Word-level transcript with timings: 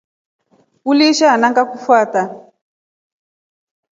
Uliisha 0.89 1.27
ona 1.35 1.47
ngakufata. 1.51 2.21